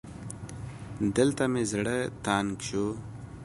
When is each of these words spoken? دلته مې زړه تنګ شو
دلته 1.15 1.43
مې 1.51 1.63
زړه 1.71 1.97
تنګ 2.25 2.49
شو 2.67 2.85